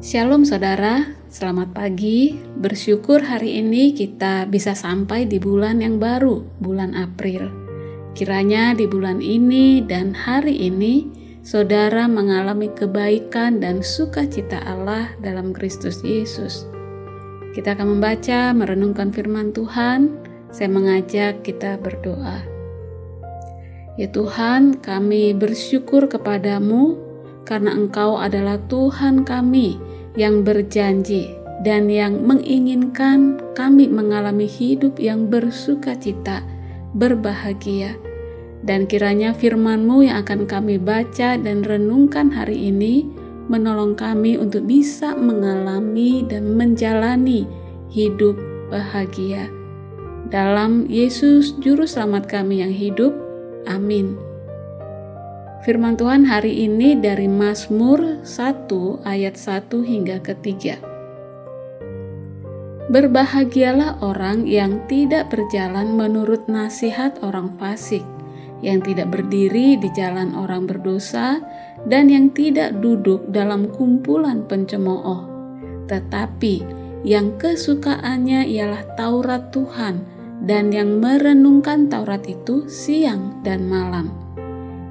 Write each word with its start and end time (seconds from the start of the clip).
Shalom 0.00 0.48
saudara, 0.48 1.12
selamat 1.28 1.76
pagi. 1.76 2.32
Bersyukur 2.56 3.20
hari 3.20 3.60
ini 3.60 3.92
kita 3.92 4.48
bisa 4.48 4.72
sampai 4.72 5.28
di 5.28 5.36
bulan 5.36 5.84
yang 5.84 6.00
baru, 6.00 6.40
bulan 6.56 6.96
April. 6.96 7.52
Kiranya 8.16 8.72
di 8.72 8.88
bulan 8.88 9.20
ini 9.20 9.84
dan 9.84 10.16
hari 10.16 10.56
ini 10.56 11.04
saudara 11.44 12.08
mengalami 12.08 12.72
kebaikan 12.72 13.60
dan 13.60 13.84
sukacita 13.84 14.64
Allah 14.64 15.12
dalam 15.20 15.52
Kristus 15.52 16.00
Yesus. 16.00 16.64
Kita 17.52 17.76
akan 17.76 18.00
membaca, 18.00 18.56
merenungkan 18.56 19.12
firman 19.12 19.52
Tuhan. 19.52 20.16
Saya 20.48 20.72
mengajak 20.72 21.44
kita 21.44 21.76
berdoa. 21.76 22.40
Ya 24.00 24.08
Tuhan, 24.08 24.80
kami 24.80 25.36
bersyukur 25.36 26.08
kepadamu 26.08 26.96
karena 27.44 27.76
Engkau 27.76 28.16
adalah 28.16 28.56
Tuhan 28.64 29.28
kami 29.28 29.89
yang 30.18 30.42
berjanji 30.42 31.34
dan 31.60 31.92
yang 31.92 32.24
menginginkan 32.24 33.38
kami 33.52 33.86
mengalami 33.86 34.48
hidup 34.48 34.96
yang 34.96 35.28
bersuka 35.28 35.92
cita, 35.94 36.40
berbahagia. 36.96 37.94
Dan 38.60 38.84
kiranya 38.84 39.32
firman-Mu 39.32 40.04
yang 40.04 40.20
akan 40.24 40.44
kami 40.44 40.76
baca 40.76 41.36
dan 41.40 41.64
renungkan 41.64 42.28
hari 42.28 42.68
ini 42.68 43.08
menolong 43.48 43.96
kami 43.96 44.36
untuk 44.36 44.68
bisa 44.68 45.16
mengalami 45.16 46.22
dan 46.28 46.54
menjalani 46.54 47.48
hidup 47.88 48.36
bahagia. 48.68 49.48
Dalam 50.30 50.86
Yesus 50.86 51.56
Juru 51.58 51.88
Selamat 51.88 52.30
kami 52.30 52.62
yang 52.62 52.70
hidup, 52.70 53.10
amin. 53.66 54.29
Firman 55.60 55.92
Tuhan 55.92 56.24
hari 56.24 56.64
ini 56.64 56.96
dari 56.96 57.28
Mazmur 57.28 58.24
1 58.24 59.04
ayat 59.04 59.36
1 59.36 59.68
hingga 59.84 60.16
ketiga. 60.24 60.80
Berbahagialah 62.88 64.00
orang 64.00 64.48
yang 64.48 64.80
tidak 64.88 65.28
berjalan 65.28 65.92
menurut 65.92 66.48
nasihat 66.48 67.20
orang 67.20 67.60
fasik, 67.60 68.00
yang 68.64 68.80
tidak 68.80 69.12
berdiri 69.12 69.76
di 69.76 69.92
jalan 69.92 70.32
orang 70.32 70.64
berdosa, 70.64 71.44
dan 71.84 72.08
yang 72.08 72.32
tidak 72.32 72.80
duduk 72.80 73.28
dalam 73.28 73.68
kumpulan 73.68 74.48
pencemooh, 74.48 75.28
tetapi 75.92 76.64
yang 77.04 77.36
kesukaannya 77.36 78.48
ialah 78.48 78.96
Taurat 78.96 79.52
Tuhan, 79.52 80.08
dan 80.40 80.72
yang 80.72 81.04
merenungkan 81.04 81.92
Taurat 81.92 82.24
itu 82.24 82.64
siang 82.64 83.44
dan 83.44 83.68
malam 83.68 84.29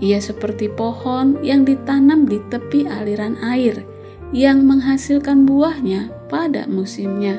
ia 0.00 0.16
seperti 0.18 0.72
pohon 0.72 1.36
yang 1.44 1.68
ditanam 1.68 2.24
di 2.24 2.40
tepi 2.48 2.88
aliran 2.88 3.36
air, 3.44 3.84
yang 4.32 4.64
menghasilkan 4.64 5.44
buahnya 5.44 6.08
pada 6.32 6.64
musimnya, 6.64 7.36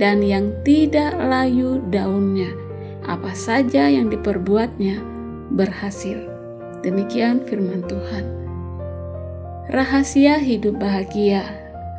dan 0.00 0.24
yang 0.24 0.50
tidak 0.64 1.12
layu 1.20 1.84
daunnya. 1.92 2.48
Apa 3.04 3.32
saja 3.36 3.88
yang 3.88 4.08
diperbuatnya 4.08 5.00
berhasil. 5.52 6.16
Demikian 6.80 7.44
firman 7.44 7.84
Tuhan. 7.84 8.24
Rahasia 9.68 10.40
hidup 10.40 10.80
bahagia 10.80 11.44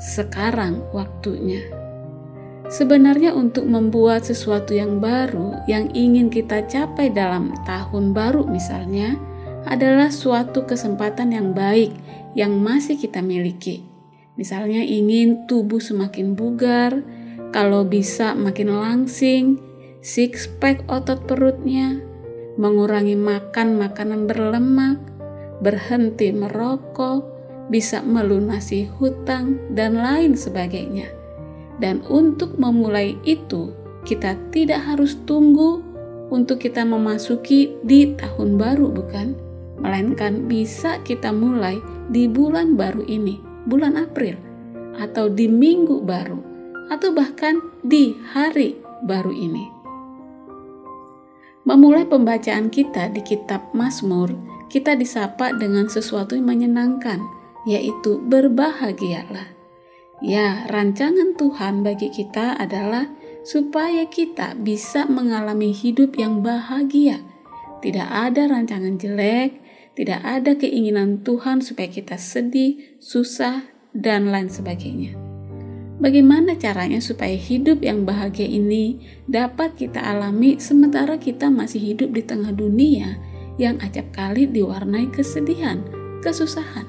sekarang 0.02 0.82
waktunya. 0.90 1.62
Sebenarnya, 2.70 3.34
untuk 3.34 3.66
membuat 3.66 4.30
sesuatu 4.30 4.78
yang 4.78 5.02
baru 5.02 5.58
yang 5.66 5.90
ingin 5.98 6.30
kita 6.30 6.66
capai 6.70 7.10
dalam 7.10 7.50
tahun 7.66 8.14
baru, 8.14 8.46
misalnya 8.46 9.18
adalah 9.68 10.14
suatu 10.14 10.64
kesempatan 10.64 11.36
yang 11.36 11.52
baik 11.52 11.92
yang 12.38 12.56
masih 12.62 12.96
kita 12.96 13.20
miliki. 13.20 13.84
Misalnya 14.40 14.80
ingin 14.80 15.50
tubuh 15.52 15.84
semakin 15.84 16.38
bugar, 16.38 17.04
kalau 17.52 17.84
bisa 17.84 18.38
makin 18.38 18.72
langsing, 18.72 19.60
six 20.00 20.48
pack 20.48 20.86
otot 20.88 21.28
perutnya, 21.28 22.00
mengurangi 22.56 23.20
makan 23.20 23.76
makanan 23.76 24.30
berlemak, 24.30 25.02
berhenti 25.60 26.32
merokok, 26.32 27.26
bisa 27.67 28.00
melunasi 28.00 28.88
hutang, 28.95 29.60
dan 29.76 30.00
lain 30.00 30.39
sebagainya. 30.39 31.12
Dan 31.80 32.04
untuk 32.08 32.56
memulai 32.56 33.20
itu, 33.28 33.76
kita 34.08 34.39
tidak 34.56 34.83
harus 34.88 35.20
tunggu 35.28 35.83
untuk 36.32 36.64
kita 36.64 36.88
memasuki 36.88 37.76
di 37.83 38.16
tahun 38.16 38.56
baru, 38.56 38.88
bukan? 38.88 39.48
Melainkan 39.80 40.45
bisa 40.45 41.00
kita 41.02 41.32
mulai 41.32 41.80
di 42.12 42.28
bulan 42.28 42.76
baru 42.76 43.04
ini, 43.08 43.40
bulan 43.66 43.95
April, 43.95 44.36
atau 45.00 45.32
di 45.32 45.48
minggu 45.48 46.04
baru, 46.04 46.40
atau 46.92 47.16
bahkan 47.16 47.60
di 47.84 48.16
hari 48.36 48.78
baru 49.04 49.32
ini. 49.32 49.66
Memulai 51.68 52.08
pembacaan 52.08 52.73
kita 52.73 53.14
di 53.14 53.22
kitab 53.22 53.72
Mazmur, 53.78 54.34
kita 54.73 54.98
disapa 54.98 55.54
dengan 55.54 55.86
sesuatu 55.86 56.34
yang 56.34 56.50
menyenangkan, 56.50 57.22
yaitu 57.70 58.18
berbahagialah. 58.26 59.54
Ya, 60.20 60.68
rancangan 60.68 61.39
Tuhan 61.39 61.80
bagi 61.86 62.12
kita 62.12 62.60
adalah 62.60 63.08
supaya 63.48 64.04
kita 64.10 64.58
bisa 64.60 65.08
mengalami 65.08 65.72
hidup 65.72 66.20
yang 66.20 66.44
bahagia. 66.44 67.23
Tidak 67.80 68.10
ada 68.10 68.52
rancangan 68.52 69.00
jelek, 69.00 69.64
tidak 69.99 70.23
ada 70.23 70.55
keinginan 70.55 71.27
Tuhan 71.27 71.60
supaya 71.60 71.92
kita 71.92 72.15
sedih, 72.15 72.95
susah, 73.04 73.67
dan 73.92 74.32
lain 74.32 74.48
sebagainya. 74.48 75.11
Bagaimana 75.99 76.55
caranya 76.55 77.04
supaya 77.04 77.36
hidup 77.36 77.83
yang 77.83 78.08
bahagia 78.08 78.48
ini 78.48 79.04
dapat 79.27 79.76
kita 79.76 79.99
alami 79.99 80.55
sementara 80.55 81.20
kita 81.20 81.52
masih 81.52 81.83
hidup 81.83 82.15
di 82.15 82.23
tengah 82.23 82.55
dunia 82.55 83.20
yang 83.59 83.76
acap 83.83 84.08
kali 84.15 84.48
diwarnai 84.48 85.11
kesedihan, 85.11 85.83
kesusahan? 86.23 86.88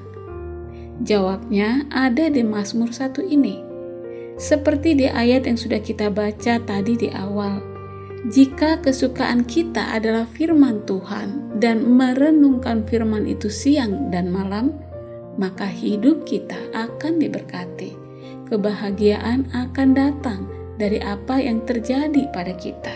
Jawabnya 1.03 1.91
ada 1.91 2.31
di 2.31 2.47
Mazmur 2.47 2.95
satu 2.95 3.19
ini. 3.19 3.59
Seperti 4.39 4.95
di 4.95 5.11
ayat 5.11 5.51
yang 5.51 5.59
sudah 5.59 5.83
kita 5.83 6.07
baca 6.07 6.63
tadi 6.63 6.95
di 6.95 7.11
awal, 7.11 7.59
jika 8.31 8.79
kesukaan 8.79 9.43
kita 9.43 9.91
adalah 9.91 10.23
firman 10.23 10.87
Tuhan 10.87 11.50
dan 11.61 11.85
merenungkan 11.85 12.81
firman 12.89 13.29
itu 13.29 13.47
siang 13.47 14.09
dan 14.09 14.33
malam, 14.33 14.73
maka 15.37 15.69
hidup 15.69 16.25
kita 16.25 16.57
akan 16.73 17.21
diberkati. 17.21 17.93
Kebahagiaan 18.49 19.47
akan 19.53 19.89
datang 19.95 20.49
dari 20.75 20.97
apa 20.99 21.37
yang 21.39 21.61
terjadi 21.63 22.27
pada 22.33 22.51
kita. 22.57 22.91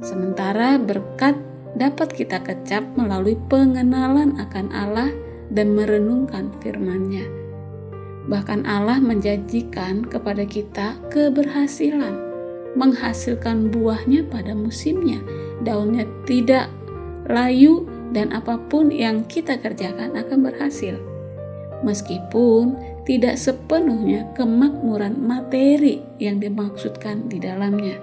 Sementara 0.00 0.78
berkat 0.78 1.36
dapat 1.74 2.14
kita 2.14 2.40
kecap 2.40 2.86
melalui 2.94 3.36
pengenalan 3.50 4.38
akan 4.38 4.70
Allah 4.70 5.10
dan 5.50 5.74
merenungkan 5.76 6.54
firman-Nya. 6.62 7.26
Bahkan 8.30 8.64
Allah 8.64 9.02
menjanjikan 9.02 10.06
kepada 10.06 10.46
kita 10.46 10.94
keberhasilan 11.10 12.32
menghasilkan 12.72 13.68
buahnya 13.68 14.24
pada 14.32 14.56
musimnya. 14.56 15.20
Daunnya 15.60 16.08
tidak 16.24 16.72
layu 17.28 17.86
dan 18.12 18.30
apa 18.34 18.58
pun 18.68 18.92
yang 18.92 19.24
kita 19.26 19.58
kerjakan 19.58 20.14
akan 20.16 20.38
berhasil. 20.46 20.98
Meskipun 21.82 22.78
tidak 23.02 23.34
sepenuhnya 23.34 24.30
kemakmuran 24.38 25.18
materi 25.18 25.98
yang 26.22 26.38
dimaksudkan 26.38 27.26
di 27.26 27.42
dalamnya. 27.42 27.98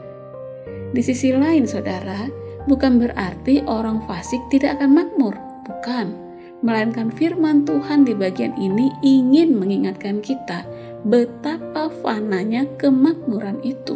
Di 0.92 1.00
sisi 1.00 1.32
lain, 1.32 1.64
saudara, 1.64 2.28
bukan 2.68 3.00
berarti 3.00 3.64
orang 3.64 4.04
fasik 4.04 4.42
tidak 4.52 4.80
akan 4.80 5.00
makmur, 5.00 5.36
bukan. 5.64 6.12
Melainkan 6.60 7.08
firman 7.16 7.64
Tuhan 7.64 8.04
di 8.04 8.12
bagian 8.12 8.52
ini 8.60 8.92
ingin 9.00 9.56
mengingatkan 9.56 10.20
kita 10.20 10.68
betapa 11.08 11.88
fananya 12.04 12.68
kemakmuran 12.76 13.64
itu 13.64 13.96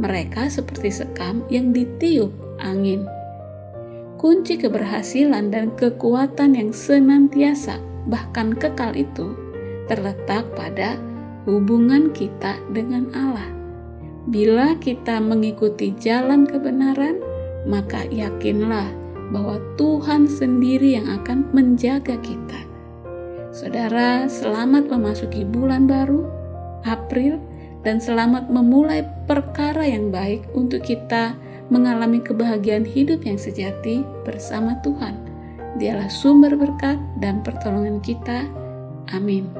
mereka 0.00 0.48
seperti 0.48 1.02
sekam 1.02 1.44
yang 1.52 1.76
ditiup 1.76 2.30
angin. 2.56 3.04
Kunci 4.20 4.60
keberhasilan 4.60 5.48
dan 5.48 5.72
kekuatan 5.80 6.52
yang 6.52 6.76
senantiasa, 6.76 7.80
bahkan 8.04 8.52
kekal 8.52 8.92
itu, 8.92 9.32
terletak 9.88 10.44
pada 10.52 11.00
hubungan 11.48 12.12
kita 12.12 12.60
dengan 12.68 13.08
Allah. 13.16 13.48
Bila 14.28 14.76
kita 14.76 15.24
mengikuti 15.24 15.96
jalan 15.96 16.44
kebenaran, 16.44 17.16
maka 17.64 18.04
yakinlah 18.12 18.92
bahwa 19.32 19.56
Tuhan 19.80 20.28
sendiri 20.28 21.00
yang 21.00 21.08
akan 21.08 21.48
menjaga 21.56 22.20
kita. 22.20 22.60
Saudara, 23.56 24.28
selamat 24.28 24.92
memasuki 24.92 25.48
bulan 25.48 25.88
baru, 25.88 26.28
April 26.84 27.40
dan 27.88 27.96
selamat 27.96 28.52
memulai 28.52 29.00
perkara 29.24 29.88
yang 29.88 30.12
baik 30.12 30.44
untuk 30.52 30.84
kita 30.84 31.40
mengalami 31.70 32.18
kebahagiaan 32.20 32.84
hidup 32.84 33.22
yang 33.24 33.38
sejati 33.38 34.02
bersama 34.26 34.76
Tuhan. 34.82 35.16
Dialah 35.78 36.10
sumber 36.10 36.58
berkat 36.58 36.98
dan 37.22 37.40
pertolongan 37.46 38.02
kita. 38.02 38.46
Amin. 39.14 39.59